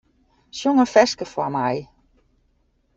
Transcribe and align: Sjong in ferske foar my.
Sjong 0.57 0.79
in 0.83 0.89
ferske 0.93 1.25
foar 1.33 1.51
my. 1.57 1.75